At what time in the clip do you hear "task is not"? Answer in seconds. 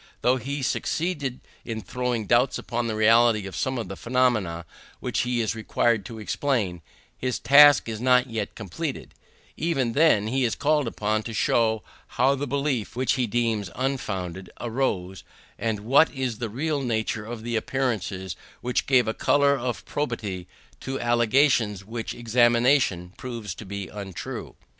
7.37-8.27